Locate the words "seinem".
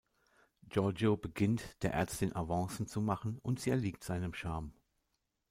4.03-4.33